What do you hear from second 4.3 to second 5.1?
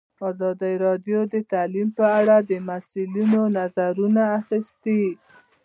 اخیستي.